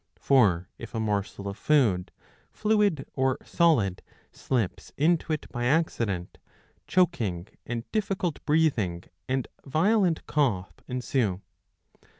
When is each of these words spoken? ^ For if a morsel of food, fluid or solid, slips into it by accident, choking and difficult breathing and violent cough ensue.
^ 0.19 0.19
For 0.19 0.67
if 0.79 0.95
a 0.95 0.99
morsel 0.99 1.47
of 1.47 1.59
food, 1.59 2.11
fluid 2.51 3.05
or 3.13 3.37
solid, 3.45 4.01
slips 4.31 4.91
into 4.97 5.31
it 5.31 5.47
by 5.49 5.65
accident, 5.65 6.39
choking 6.87 7.47
and 7.67 7.83
difficult 7.91 8.43
breathing 8.47 9.03
and 9.29 9.47
violent 9.63 10.25
cough 10.25 10.73
ensue. 10.87 11.41